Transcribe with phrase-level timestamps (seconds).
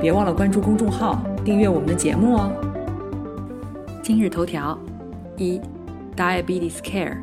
[0.00, 2.52] 别忘了关注公众号，订阅我们的节目哦。
[4.02, 4.78] 今日头条：
[5.38, 5.58] 一
[6.14, 7.16] ，Diabetes Care，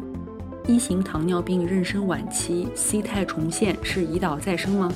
[0.67, 4.91] 一型糖尿病妊娠晚期 C 肽重现是胰岛再生吗？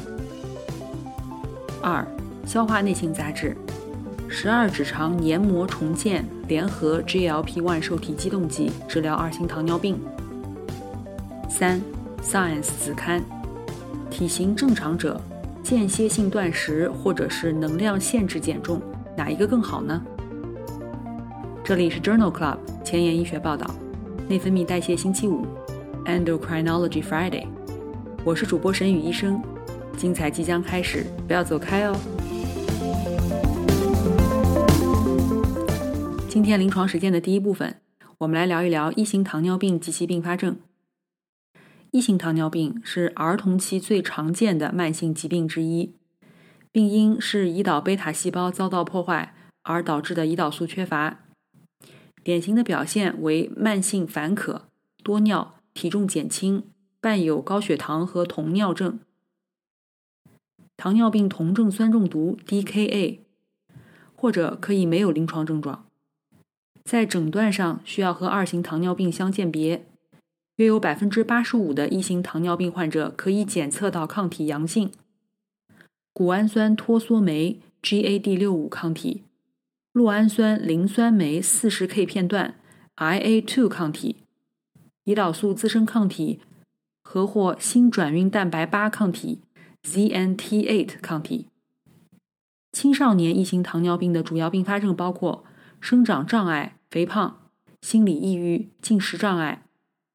[1.82, 2.06] 二，
[2.46, 3.56] 消化内性杂志，
[4.28, 10.00] 十二指肠黏膜重建联合 GLP-1 受体激动剂治疗二型糖尿病。
[11.48, 11.80] 三
[12.24, 13.24] ，Science 子刊，
[14.10, 15.22] 体型正常者。
[15.70, 18.82] 间歇性断食或者是能量限制减重，
[19.18, 20.02] 哪一个更好呢？
[21.62, 23.70] 这里是 Journal Club 前沿医学报道，
[24.30, 25.46] 内分泌代谢星期五
[26.06, 27.48] ，Endocrinology Friday，
[28.24, 29.44] 我是主播沈宇医生，
[29.98, 31.94] 精彩即将开始，不要走开哦。
[36.30, 37.76] 今天临床实践的第一部分，
[38.20, 40.56] 我们来聊一聊一型糖尿病及其并发症。
[41.98, 45.96] 一型糖尿病是儿童期最常见的慢性疾病之一，
[46.72, 51.22] 病因是胰岛贝塔细胞遭到破坏而导致的胰岛素缺乏。
[52.22, 54.68] 典型的表现为慢性烦渴、
[55.02, 56.66] 多尿、体重减轻，
[57.02, 59.00] 伴有高血糖和酮尿症。
[60.78, 63.22] 糖尿病酮症酸中毒 （DKA）
[64.16, 65.88] 或者可以没有临床症状，
[66.84, 69.88] 在诊断上需要和二型糖尿病相鉴别。
[70.58, 74.92] 约有百分之八十五的一型糖尿病患者可以检测到抗体阳性，
[76.14, 79.24] 谷氨酸脱羧酶 （GAD 六五）抗体、
[79.94, 82.56] 酪氨酸磷酸酶四十 K 片段
[82.96, 84.16] （IA two） 抗体、
[85.06, 86.40] 胰岛素自身抗体
[87.04, 89.42] 和或新转运蛋白八抗体
[89.84, 91.50] znth 抗体。
[92.72, 95.46] 青少年一型糖尿病的主要并发症包括
[95.80, 97.48] 生长障碍、肥胖、
[97.84, 99.67] 心理抑郁、进食障碍。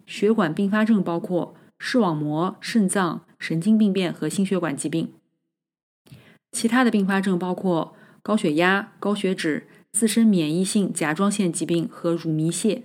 [0.07, 5.13] 血管并发症包括视网膜、肾脏、神经病变和心血管疾病。
[6.53, 12.83] 其他的并发症包括高血压、高血脂、自身免疫性甲状腺疾病和乳糜泻。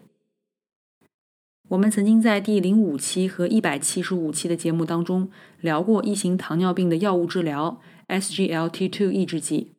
[1.69, 5.29] 我们曾经在第零五期和一百七十五期的节目当中
[5.59, 9.73] 聊过一型糖尿病的药物治疗 （SGLT2 抑制剂）。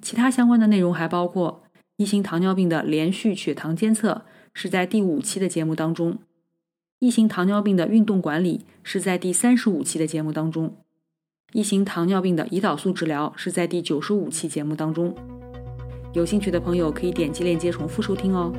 [0.00, 1.64] 其他相关的内容还包括
[1.98, 4.24] 一型糖尿病的连续血糖监测，
[4.54, 6.18] 是在第五期的节目当中。
[6.98, 10.74] 一型糖尿病的运动管理是在第三十五期的节目当中，
[11.52, 15.14] 一型糖尿病的胰岛素治疗是在第九十五期节目当中。
[16.14, 18.50] 有兴趣的朋友可以点击链接重复收听哦。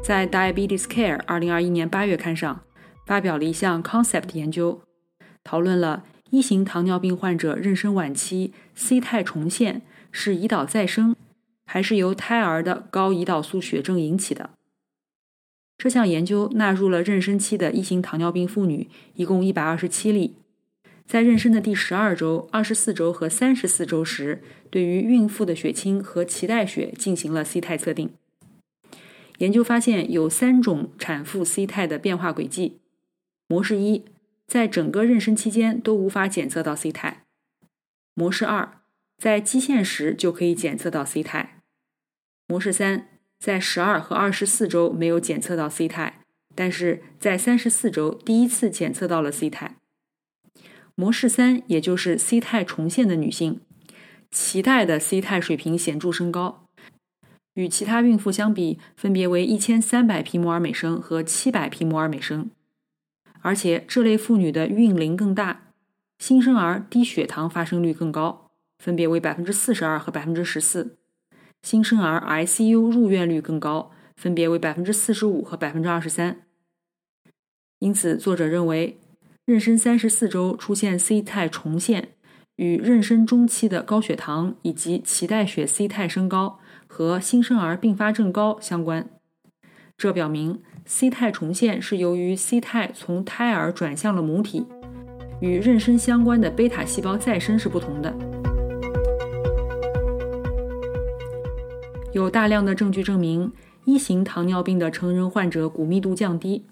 [0.00, 2.60] 在《Diabetes Care》二零二一年八月刊上
[3.04, 4.80] 发表了一项 concept 研究，
[5.42, 11.16] 讨论了一型糖尿病患者妊娠晚期 C 肽重现是胰岛再生。
[11.64, 14.50] 还是由胎儿的高胰岛素血症引起的。
[15.78, 20.36] 这项研究纳入了妊娠期的一型糖尿病妇女，一共一百二十七例，
[21.06, 28.10] 在妊娠的第十二周、二十四周和三十四周时，对于孕妇的血清和脐带血进行了 C 肽测定。
[29.38, 32.78] 研究发现有三种产妇 C 肽的变化轨迹。
[33.48, 34.04] 模式一，
[34.46, 37.24] 在整个妊娠期间都无法检测到 C 肽；
[38.14, 38.81] 模式二，
[39.22, 41.60] 在基线时就可以检测到 C 肽。
[42.48, 43.06] 模式三，
[43.38, 46.24] 在十二和二十四周没有检测到 C 肽，
[46.56, 49.76] 但是在三十四周第一次检测到了 C 肽。
[50.96, 53.60] 模式三，也就是 C 肽重现的女性，
[54.32, 56.66] 脐带的 C 肽水平显著升高，
[57.54, 62.50] 与其他孕妇相比，分别为一千三百皮摩尔每升和七百皮摩尔每升。
[63.42, 65.68] 而且这类妇女的孕龄更大，
[66.18, 68.41] 新生儿低血糖发生率更高，
[68.82, 70.98] 分别为百分之四十二和百分之十四。
[71.62, 76.38] 新生儿 ICU 入院率更高，分别为百分之四十五和百分之二十三。
[77.78, 78.98] 因此，作者认为，
[79.46, 82.08] 妊娠三十四周出现 C 肽重现，
[82.56, 86.58] 与妊娠中期的高血糖以及脐带血 C 肽升高
[86.88, 89.08] 和新生儿并发症高相关。
[89.96, 94.66] 这表明 C 肽重现是由于 C 肽从胎儿转向了母体，
[95.40, 98.41] 与妊娠相关的贝塔细胞再生是不同的。
[102.12, 103.52] 有大量的证据证明，
[103.86, 106.66] 一型糖尿病的成人患者骨密度降低。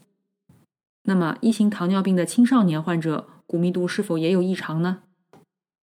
[1.05, 4.99] 那么，一型糖尿病的青少年患者骨密度是否也有异常呢？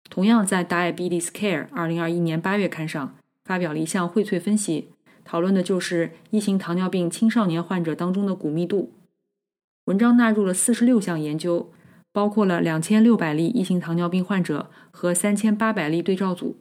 [0.07, 4.89] 同样在《Diabetes Care》二零二一年八月刊上发表了一项荟萃分析，
[5.25, 8.93] 讨论的就是一型糖尿病青少年患者当中的骨密度。
[9.85, 11.71] 文章纳入了四十六项研究，
[12.11, 16.57] 包括了两千六百例一型糖尿病患者和三千八百例对照组，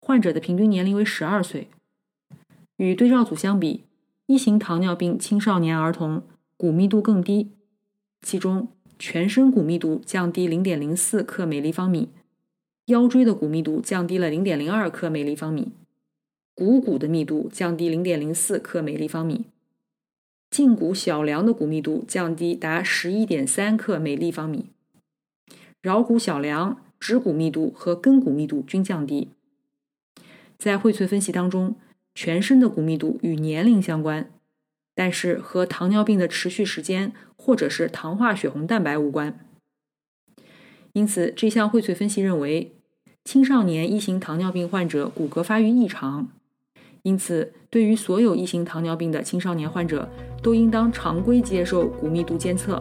[0.00, 1.70] 患者的平均年龄为十二岁。
[2.80, 3.84] 与对照组相比，
[4.24, 6.22] 一型糖尿病青少年儿童
[6.56, 7.50] 骨密度更低，
[8.22, 8.68] 其中
[8.98, 12.08] 全身骨密度降低零点零四克每立方米。
[12.86, 15.72] 腰椎的骨密度降低了零点零二克每立方米，
[16.54, 19.44] 股骨的密度降低零点零四克每立方米，
[20.50, 24.70] 胫骨小梁的骨密度降低达十一点三克每立方米，
[25.82, 29.28] 桡骨小梁、指骨密度和根骨密度均降低。
[30.56, 31.76] 在荟萃分析当中，
[32.14, 34.30] 全身的骨密度与年龄相关，
[34.94, 39.38] 但是和糖尿病的持续时间或者是糖化血红蛋白无关。
[40.92, 42.74] 因此，这项荟萃分析认为。
[43.22, 46.28] 青少年一型糖尿病患者骨骼发育异常，
[47.02, 50.08] 因此，对于所有一型糖尿病的青少年患者，
[50.42, 52.80] 都应当常规接受骨密度监测。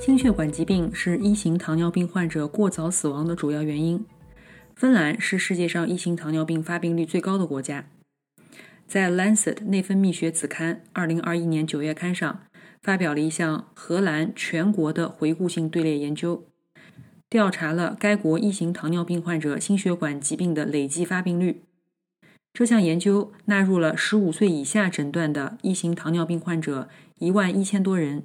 [0.00, 4.02] 心血管疾病是一型糖尿病患者过早死亡的主要原因。
[4.78, 7.86] 芬兰是世界上一型糖尿病发病率最高的国家。
[8.86, 12.42] 在《Lancet 内分泌学》子刊二零二一年九月刊上。
[12.80, 16.46] 发表了一项荷兰全国的回顾性队列研究，
[17.28, 21.62] 调查了该国一型糖尿病患者心血管疾病的累计发病率。
[22.52, 26.88] 这项研究纳入了15岁以下诊断的一型糖尿病患者
[27.18, 28.22] 1万一千多人，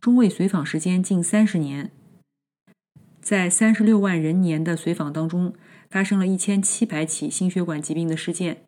[0.00, 1.92] 中位随访时间近30年。
[3.20, 5.54] 在36万人年的随访当中，
[5.90, 8.64] 发生了一千七百起心血管疾病的事件，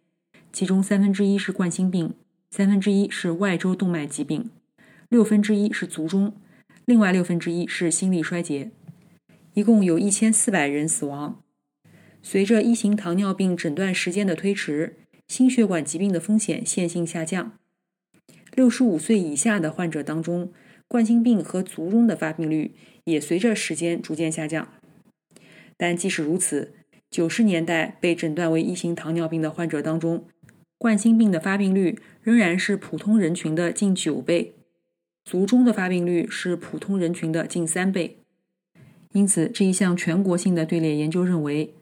[0.52, 2.14] 其中三分之一是冠心病，
[2.50, 4.50] 三分之一是外周动脉疾病。
[5.08, 6.34] 六分之一是卒中，
[6.84, 8.70] 另外六分之一是心力衰竭，
[9.54, 11.42] 一共有一千四百人死亡。
[12.22, 14.96] 随着一型糖尿病诊断时间的推迟，
[15.28, 17.52] 心血管疾病的风险线性下降。
[18.54, 20.52] 六十五岁以下的患者当中，
[20.88, 22.74] 冠心病和卒中的发病率
[23.04, 24.68] 也随着时间逐渐下降。
[25.76, 26.74] 但即使如此，
[27.10, 30.26] 九十年代被诊断为一型糖尿病的患者当中，
[30.78, 34.54] 冠心病的发病率仍然是普通人群的近九倍。
[35.24, 38.18] 卒中的发病率是普通人群的近三倍，
[39.12, 41.74] 因此这一项全国性的队列研究认为，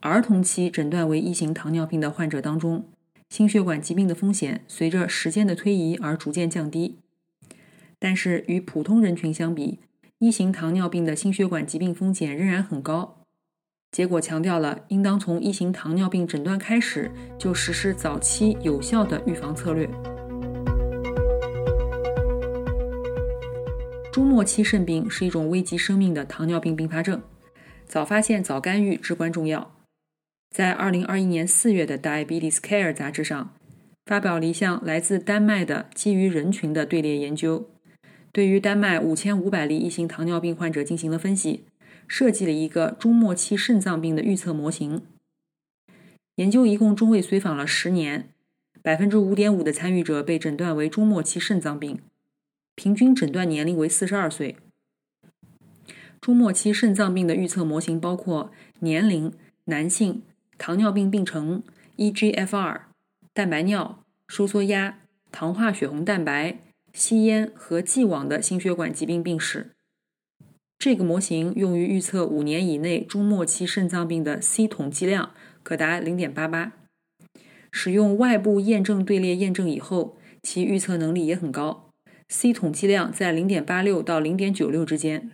[0.00, 2.84] 儿童期诊断为一型糖尿病的患者当中，
[3.30, 6.98] 心血管疾病的风险随着时间的推移而逐渐降低。
[7.98, 9.78] 但是与普通人群相比，
[10.18, 13.23] 一型糖尿病的心血管疾病风险仍然很高。
[13.94, 17.08] 结果强调了应当从一型糖尿病诊断开始
[17.38, 19.88] 就实施早期有效的预防策略。
[24.10, 27.22] 终末期肾病是一种危及生命的糖尿病并发症，
[27.86, 29.76] 早发现、早干预至关重要。
[30.50, 33.54] 在2021年4月的《Diabetes Care》杂志上，
[34.06, 37.70] 发表了一项来自丹麦的基于人群的队列研究，
[38.32, 41.66] 对于丹麦5500例一型糖尿病患者进行了分析，
[42.06, 45.02] 设计了一个终末期肾脏病的预测模型。
[46.36, 48.28] 研究一共中位随访了十年，
[48.82, 52.00] 百分之五点五的参与者被诊断为终末期肾脏病。
[52.74, 54.56] 平均诊断年龄为四十二岁。
[56.20, 58.50] 终末期肾脏病的预测模型包括
[58.80, 59.32] 年龄、
[59.66, 60.22] 男性、
[60.58, 61.62] 糖尿病病程、
[61.98, 62.80] eGFR、
[63.32, 64.98] 蛋白尿、收缩压、
[65.30, 66.58] 糖化血红蛋白、
[66.92, 69.73] 吸烟和既往的心血管疾病病史。
[70.84, 75.30] 这个模型用于预测五年以内终末期肾脏病的 C 统计量
[75.62, 76.72] 可达零点八八。
[77.72, 81.88] 使用外部验证队列验证以后，其预测能力也很高。
[82.28, 85.30] C 统计量在零点八六到零点九六之间，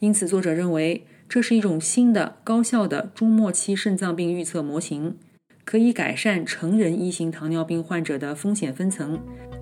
[0.00, 5.16] 因此作者认为这是一种新的高效的中末期肾脏病预测模型，
[5.64, 9.20] 可以改善成人一型糖尿病患者的风险分层，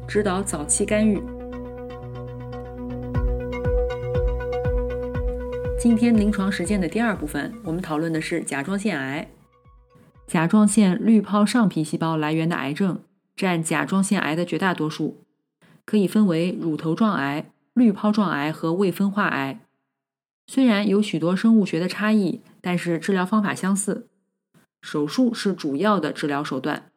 [0.09, 1.21] 指导早期干预。
[5.83, 9.29] 今天临床实践的第二部分，我们讨论的是甲状腺癌。
[10.29, 13.03] 甲状腺滤泡上皮细胞来源的癌症
[13.35, 15.25] 占甲状腺癌的绝大多数。
[15.85, 19.59] 可以分为乳头状癌、滤泡状癌和未分化癌。
[20.47, 24.07] 虽然有许多生物学的差异，但是治疗方法相似。
[24.83, 26.93] 手术是主要的治疗手段，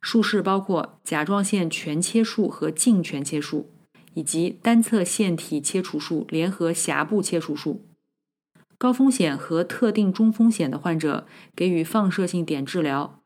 [0.00, 3.70] 术式包括甲状腺全切术和镜全切术，
[4.14, 7.84] 以及单侧腺体切除术联合狭部切除术。
[8.78, 13.20] 高风险和特定中风险的患者给予放射性碘治疗。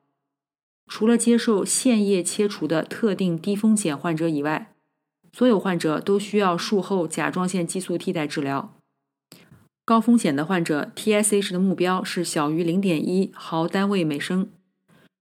[0.88, 4.75] 除了接受腺叶切除的特定低风险患者以外，
[5.32, 8.75] 所有患者都需要术后甲状腺激素替代治疗。
[9.85, 14.49] 高风险的患者 TSH 的目标是小于0.1毫单位每升，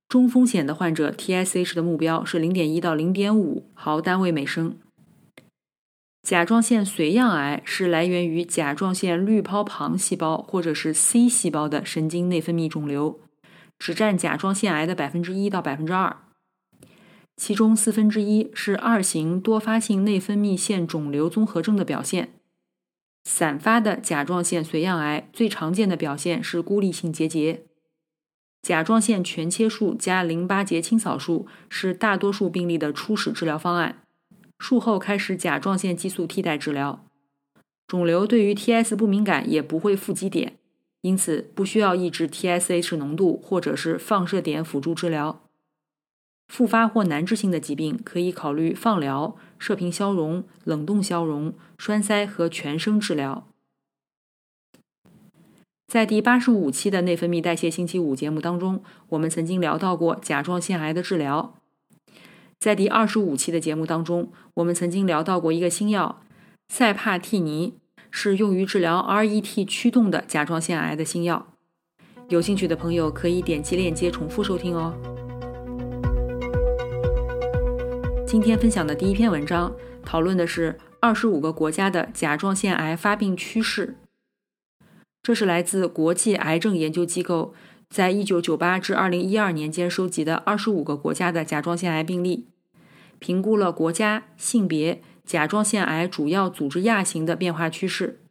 [0.08, 4.78] 中风险的患者 TSH 的目标是0.1到0.5毫单位每升。
[6.24, 13.20] 甲状腺髓样癌是来源于甲状腺滤泡旁细胞或者是 C 细胞的神经内分泌肿瘤，
[13.80, 16.16] 只占甲状腺癌的百分之一到百分之二，
[17.36, 22.34] 其中四分之一是二型多发性内分泌腺肿瘤综合症的表现。
[23.24, 27.64] 散发的甲状腺髓样癌最常见的表现是孤立性结节，
[28.62, 34.04] 甲状腺全切术加淋巴结清扫术是大多数病例的初始治疗方案。
[34.62, 37.04] 术后开始甲状腺激素替代治疗，
[37.88, 40.54] 肿瘤对于 TS 不敏感，也不会腹肌点，
[41.02, 45.42] 因此不需要抑制 TSH 浓度或者是放射碘辅助治疗。
[46.48, 53.48] 复发或难治性的疾病可以考虑放疗、射频消融、冷冻消融、栓塞和全身治疗。
[55.88, 61.56] 在第八十五期的内分泌代谢星期五节目当中，我们曾经聊到过甲状腺癌的治疗。
[62.62, 66.22] 在第二十五期的节目当中，我们曾经聊到过一个新药
[66.70, 67.74] 塞帕替尼，
[68.12, 71.56] 是用于治疗 RET 驱动的甲状腺癌的新药。
[72.30, 74.94] 有兴趣的朋友可以点击链接重复收听哦。
[78.28, 79.76] 今天分享的第一篇文章
[80.06, 83.96] 讨论的是二十五个国家的甲状腺癌发病趋势。
[85.24, 87.56] 这是来自国际癌症研究机构
[87.92, 92.48] 在一九九八至二零一二年间收集的二十五个国家的甲状腺癌病例。
[93.20, 98.22] 评估了国家、性别、甲状腺癌主要组织亚型的变化趋势。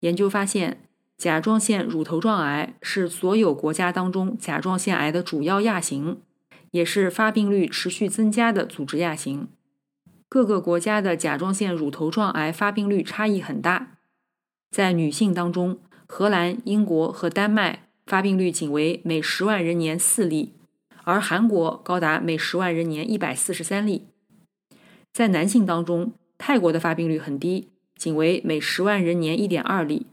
[0.00, 0.82] 研究发现，
[1.16, 6.20] 甲状腺乳头状癌是所有国家当中甲状腺癌的主要亚型，
[6.72, 9.48] 也是发病率持续增加的组织亚型。
[10.28, 13.96] 各个国家的甲状腺乳头状癌发病率差异很大。
[14.70, 20.54] 在女性当中，荷兰、英国和丹麦发病率仅为每十万人年四例。
[21.04, 24.08] 而韩国高达每十万人年一百四十三例，
[25.10, 30.06] 在男性当中，泰国的发病率很低，仅为每十万人年一点二例，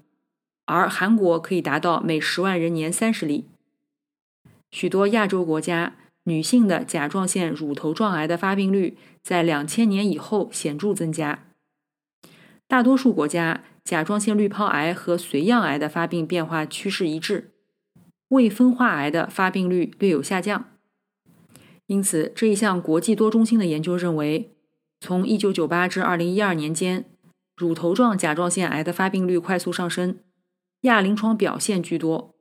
[0.63, 3.43] 而韩国可以达到每十万人年三十例。
[4.71, 11.43] 许多亚洲国家女性的甲状腺乳头状癌的发病率在两千年以后显著增加，
[12.69, 17.51] 大多数国家甲状腺滤泡癌和髓样癌的发病变化趋势一致，
[18.29, 20.65] 未分化癌的发病率略有下降。
[21.87, 24.51] 因此，这一项国际多中心的研究认为，
[24.99, 27.05] 从1998至2012年间，
[27.55, 30.17] 乳头状甲状腺癌的发病率快速上升，
[30.81, 32.33] 亚临床表现居多，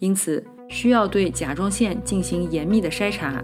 [0.00, 3.42] 因此需要对甲状腺进行严密的筛查。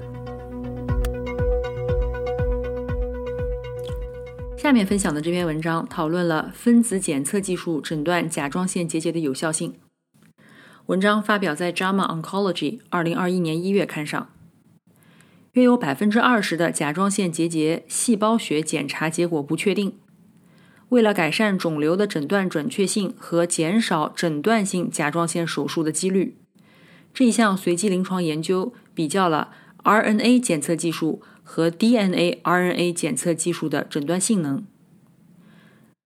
[4.59, 9.75] 下面分享的这篇文章讨论了分子检测技术诊断甲状腺结节的有效性。
[10.87, 14.31] 文章发表在《JAMA Oncology》2021年1月刊上。
[15.55, 19.95] 约有百分之二十的甲状腺结节细胞学检查结果不确定。
[20.91, 26.37] 为了改善肿瘤的诊断准确性和减少诊断性甲状腺手术的几率，
[27.13, 29.51] 这一项随机临床研究比较了
[29.83, 34.65] RNA 检测技术和 DNA RNA 检测技术的诊断性能。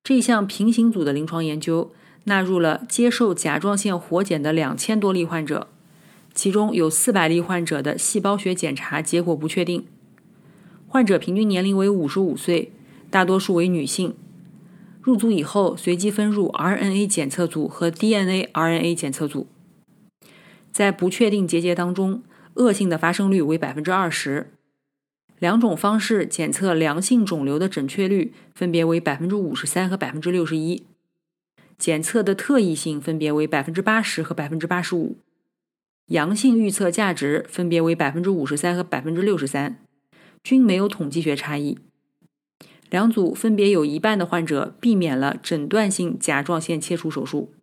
[0.02, 1.92] 这一项平行组的临床研究
[2.24, 5.68] 纳入了接受甲状腺活检的两千多例患者。
[6.32, 9.86] 其中有四百例患者的细胞学检查结果不确定，
[10.86, 12.72] 患者平均年龄为五十五岁，
[13.10, 14.14] 大多数为女性。
[15.02, 19.48] 入组以后，随机分入 RNA 检测组和 DNA RNA 检测组。
[20.70, 22.22] 在不确定结节当中，
[22.54, 24.52] 恶性的发生率为百分之二十。
[25.38, 30.84] 两种方式检测良性肿瘤的准确率分别为百分之五十三和百分之六十一，
[31.80, 35.16] 检测的特异性分别为百分之八十和百分之八十五。
[36.08, 39.78] 阳性预测价值分别为百分之五十三和百分之六十三，
[40.44, 41.78] 均没有统计学差异。
[42.90, 47.54] 两组分别有一半的患者避免了诊断性甲状腺切除手术。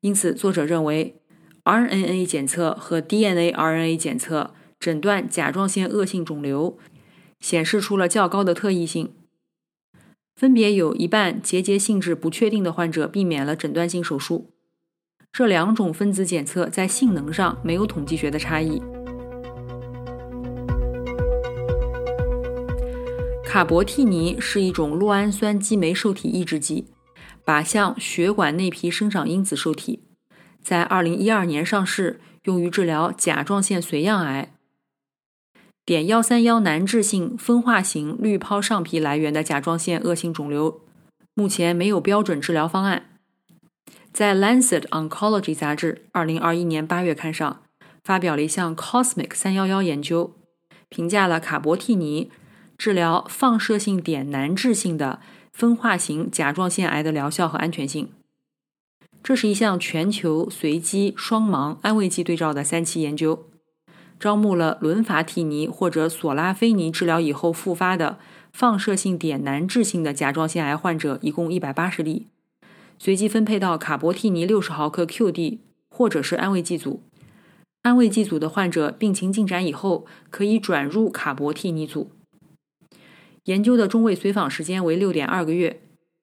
[0.00, 1.14] 因此，作者认为
[1.62, 6.76] ，RNA 检测和 DNA RNA 检测诊断甲状腺恶性肿瘤
[7.38, 9.12] 显示出了较高的特异性。
[10.36, 14.52] 分别有一半结节性质不确定的患者避免了诊断性手术。
[15.32, 18.82] 这两种分子检测在性能上没有统计学的差异。
[23.42, 26.88] 卡博替尼是一种酪氨酸激酶受体抑制剂，
[27.42, 30.02] 靶向血管内皮生长因子受体，
[30.62, 34.55] 在2012年上市，用于治疗甲状腺髓样癌。
[35.86, 40.80] 碘幺三幺难治性分化型滤泡上皮来源的甲状腺恶性肿瘤，
[41.34, 43.20] 目前没有标准治疗方案。
[44.12, 47.62] 在《Lancet Oncology》杂志二零二一年八月刊上，
[48.02, 50.34] 发表了一项 COSMIC 三幺幺研究，
[50.88, 52.32] 评价了卡博替尼
[52.76, 55.20] 治疗放射性碘难治性的
[55.52, 58.08] 分化型甲状腺癌的疗效和安全性。
[59.22, 63.46] 这是一项全球随机双盲安慰剂对照的三期研究。
[64.18, 68.18] 招募了伦伐替尼或者索拉菲尼治疗以后复发的
[68.52, 72.26] 放射性碘难治性的甲状腺癌患者，一共一百八十例，
[72.98, 75.58] 随机分配到卡博替尼六十毫克 QD
[75.90, 77.02] 或者是安慰剂组。
[77.82, 82.10] 安慰剂组的患者病情进展以后，可以转入卡博替尼组。
[83.44, 85.80] 研究的中位随访时间为六点二个月，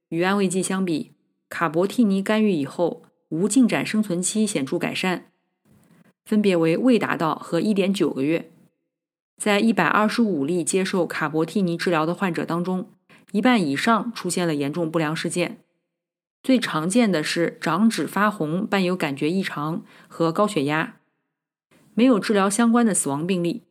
[0.09, 1.11] 与安慰剂相比，
[1.47, 5.27] 卡博替尼干预以后无进展生存期显著改善。
[6.25, 8.49] 分别为未达到和一点九个月，
[9.37, 12.89] 在一百二十五例接受卡博替尼治疗的患者当中，
[13.31, 15.59] 一半以上出现了严重不良事件，
[16.41, 20.97] 最常见的是掌指发红伴有感觉异常和高血压，
[21.93, 23.63] 没有治疗相关的死亡病例。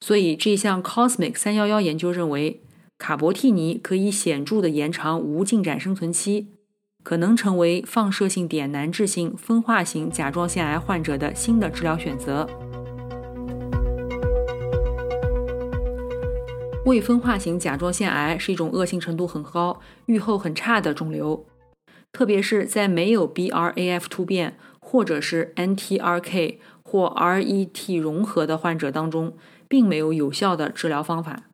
[0.00, 2.62] 所以这项 COSMIC 三幺幺研究认为，
[2.96, 6.48] 卡博替尼可以显著的延长无进展生存期。
[7.02, 12.48] 可能成为放射性碘难治性分化型甲状腺癌患者的新的治疗选择。
[16.84, 21.46] 未分化型甲状腺癌是一种恶性程度很高、预后很差的肿瘤，
[22.12, 29.36] 特别是在没有 BRAF 突变或者是 NTRK 或 RET 融合的患者当中，
[29.68, 31.44] 并没有有效的治疗方法。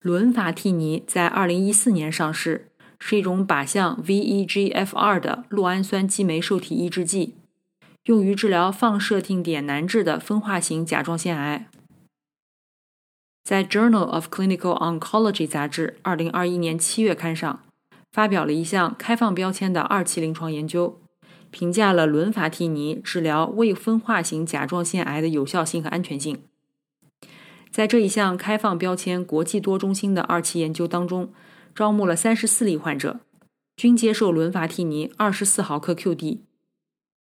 [0.00, 2.69] 伦伐替尼在2014年上市。
[3.02, 7.34] 是一种靶向 VEGFR 的酪氨酸激酶受体抑制剂，
[8.04, 11.66] 用于治疗放射性碘难治的分化型甲状腺癌。
[13.42, 17.60] 在《Journal of Clinical Oncology》杂志2021年7月刊上，
[18.12, 21.00] 发表了一项开放标签的二期临床研究，
[21.50, 26.42] 评价了伦伐替尼治疗未分化型甲状腺癌的有效性和安全性。
[27.72, 31.32] 在这一项开放标签国际多中心的二期研究当中。
[31.74, 33.20] 招募了三十四例患者，
[33.76, 36.40] 均接受伦伐替尼二十四毫克 QD。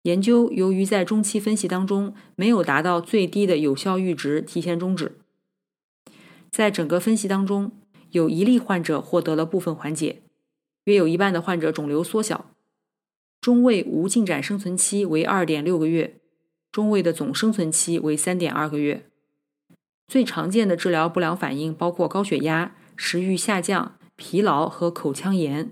[0.04, 5.20] 研究由于在中期分析当中没有达到最低的有效阈值，提前终止。
[6.50, 7.74] 在整个分析当中，
[8.12, 10.22] 有一例患者获得了部分缓解，
[10.86, 12.50] 约有一半的患者肿瘤缩小，
[13.42, 16.16] 中位无进展生存期为二点六个月，
[16.72, 19.06] 中位的总生存期为三点二个月。
[20.08, 23.99] 最常见的治疗不良反应包括高血压、食欲下降。
[24.20, 25.72] 疲劳和口腔炎，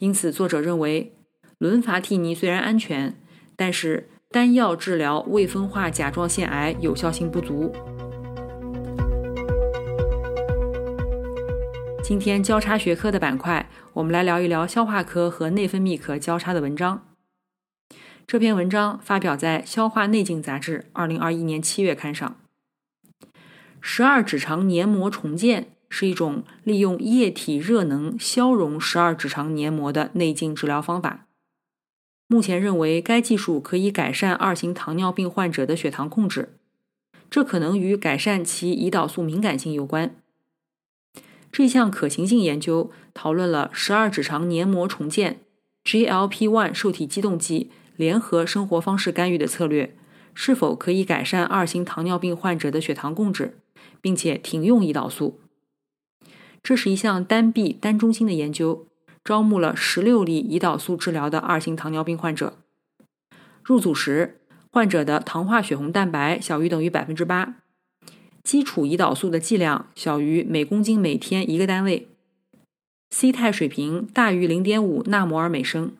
[0.00, 1.14] 因此作者认为，
[1.56, 3.16] 伦伐替尼虽然安全，
[3.54, 7.72] 但是单药治疗未分化甲状腺癌有效性不足。
[12.02, 17.06] 今天交叉学科的板块，我们来聊一聊消化科和内分泌科交叉的文章。
[18.26, 22.36] 这篇文章发表在《消化内镜》杂志二零二一年七月刊上。
[23.80, 25.75] 十二指肠黏膜重建。
[25.88, 31.26] 是一种利用液体热能消融十二指肠黏膜的内镜治疗方法。
[32.28, 36.58] 目前认为该技术可以改善二型糖尿病患者的血糖控制，
[37.30, 40.16] 这可能与改善其胰岛素敏感性有关。
[41.52, 45.40] 这项可行性研究讨论了十二指肠黏膜重建、
[45.84, 49.96] GLP-1 受体激动剂联合生活方式干预的策略
[50.34, 53.56] 是否可以改善二型糖尿病患者的血糖控制，
[54.00, 55.40] 并且停用胰岛素。
[56.66, 58.88] 这是一项单臂单中心的研究，
[59.22, 62.54] 招募了十六例胰岛素治疗的二型糖尿病患者。
[63.62, 64.40] 入组时，
[64.72, 67.54] 患者的糖化血红蛋白小于等于百分之八，
[68.42, 72.08] 基础胰岛素的剂量小于每公斤每天一个单位
[73.10, 75.92] ，C 肽水平大于零点五纳摩尔每升。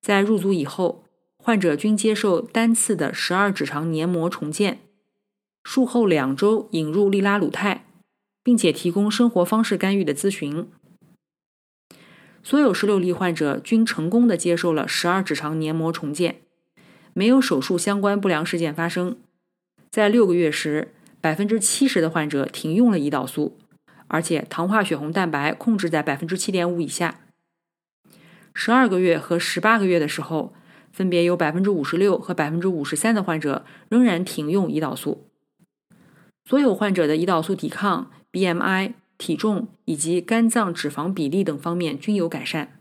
[0.00, 1.04] 在入组以后，
[1.36, 4.78] 患者均接受单次的十二指肠黏膜重建，
[5.62, 7.82] 术后两周引入利拉鲁肽。
[8.46, 10.68] 并且提供生活方式干预的咨询。
[12.44, 16.42] 所有十六例患者均成功的接受了十二指肠黏膜重建，
[17.12, 19.16] 没有手术相关不良事件发生。
[19.90, 23.58] 在六个月时，百分之七十的患者停用了胰岛素，
[24.06, 27.22] 而且糖化血红蛋白控制在百分之七点五以下。
[28.54, 30.54] 十二个月和十八个月的时候，
[30.92, 35.26] 分别有百分之五十六和百分之五十三的患者仍然停用胰岛素。
[36.48, 38.12] 所有患者的胰岛素抵抗。
[38.36, 42.78] BMI、体重以及肝脏脂肪比例等方面均有改善，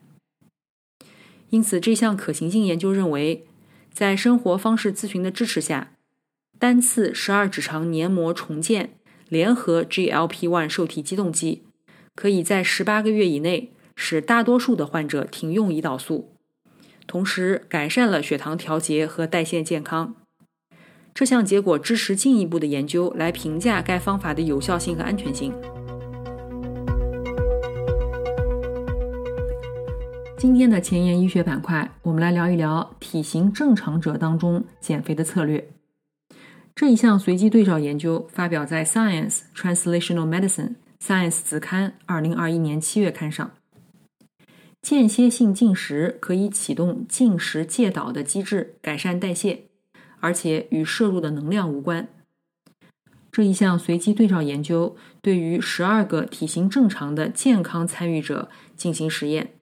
[1.49, 3.45] 因此这项可行性研究认为，
[3.89, 5.93] 在生活方式咨询的支持下，
[6.59, 8.97] 单次十二指肠黏膜重建
[9.29, 11.63] 联合 GLP-1 受体激动剂，
[12.13, 16.33] 可以在十八个月以内使大多数的患者停用胰岛素，
[17.07, 20.17] 同时改善了血糖调节和代谢健康。
[21.15, 25.53] 这项结果支持进一步的研究来评价该方法的有效性和安全性。
[30.37, 35.65] 今天的前沿医学板块，我们来聊一聊体型正常者当中减肥的策略。
[36.75, 43.51] 这一项随机对照研究发表在《Science Translational Medicine》Science 子刊二零二一年七月刊上。
[44.81, 49.67] 间歇性进食可以启动进食戒导的机制，改善代谢。
[50.25, 52.07] 而且与摄入的能量无关。
[53.31, 59.53] 这一项随机对照研究对于十二个体型正常的健康参与者进行实验。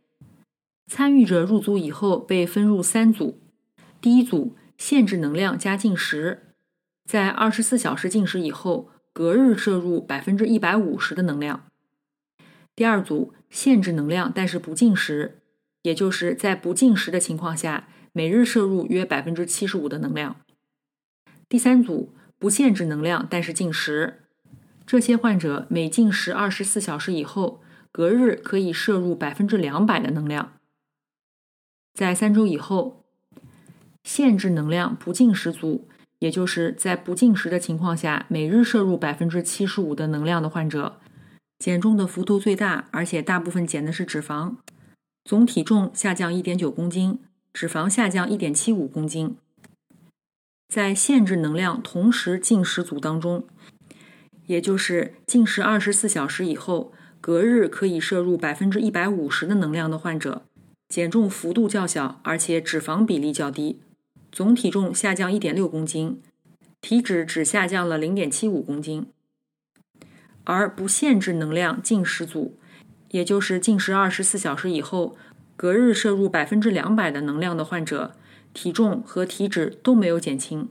[0.88, 3.42] 参与者入组以后被分入三组：
[4.00, 6.54] 第一组限制能量加进食，
[7.04, 11.68] 在二十四小时进食以后，隔日摄入百分之一百五十的能量；
[12.74, 15.42] 第二组限制能量但是不进食，
[15.82, 20.38] 也就是在不进食的情况下，每日摄入约百分之七十五的能量。
[21.54, 24.22] 第三组不限制能量，但是进食。
[24.88, 27.62] 这些患者每进食二十四小时以后，
[27.92, 30.54] 隔日可以摄入百分之两百的能量。
[31.94, 33.06] 在三周以后，
[34.04, 35.88] 限制能量不进食组，
[36.18, 40.98] 也就是在不进食的情况下，每日摄入百分之七十五的能量的患者，
[41.60, 44.56] 减重的幅度最大，而且大部分减的是脂肪，
[45.24, 47.20] 总体重下降一点九公斤，
[47.54, 49.38] 脂肪下降一点七五公斤。
[50.68, 53.46] 在限制能量同时进食组当中，
[54.48, 60.44] 也就是进食二十四小时以后，隔日可以摄入百分之一百五十的能量的患者，
[60.90, 63.82] 减重幅度较小，而且脂肪比例较低，
[64.32, 66.22] 总体重下降一点六公斤，
[66.82, 69.08] 体脂只下降了零点七五公斤。
[70.46, 72.58] 而不限制能量进食组，
[73.12, 75.16] 也就是进食二十四小时以后，
[75.56, 78.16] 隔日摄入百分之两百的能量的患者。
[78.54, 80.70] 体重和体脂都没有减轻，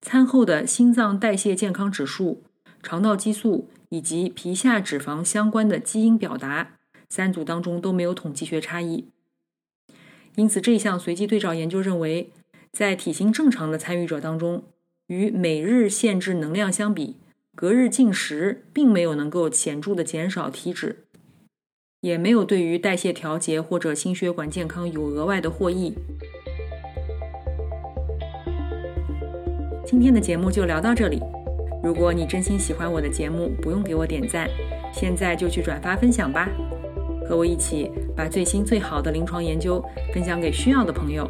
[0.00, 2.42] 餐后的心脏代谢健康指数、
[2.82, 6.76] 肠道激素以及皮下脂肪相关的基因表达，
[7.08, 9.08] 三组当中都没有统计学差异。
[10.36, 12.30] 因此，这项随机对照研究认为，
[12.72, 14.64] 在体型正常的参与者当中，
[15.08, 17.16] 与每日限制能量相比，
[17.54, 21.04] 隔日进食并没有能够显著的减少体脂，
[22.00, 25.94] 也没有对于代谢调节或者心血管健康有额外的获益。
[29.86, 31.20] 今天的节目就聊到这里。
[31.82, 34.48] 如果你真心喜欢我的节目，不用给我点赞，
[34.92, 36.48] 现在就去转发分享吧，
[37.28, 41.28] 和我一起把最新最好的临床研究分享给需要的朋友。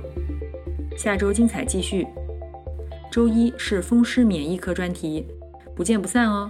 [0.96, 2.06] 下周精彩继续，
[3.10, 5.26] 周一是风湿免疫科专题，
[5.74, 6.48] 不见不散哦。